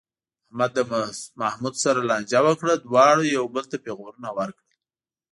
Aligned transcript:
احمد 0.51 0.71
له 0.77 0.83
محمود 1.41 1.75
سره 1.83 1.99
لانجه 2.09 2.39
وکړه، 2.47 2.73
دواړو 2.75 3.23
یو 3.37 3.45
بل 3.53 3.65
ته 3.71 3.77
پېغورونه 3.85 4.29
ورکړل. 4.37 4.69